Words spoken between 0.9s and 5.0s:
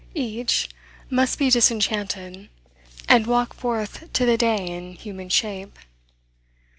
must be disenchanted, and walk forth to the day in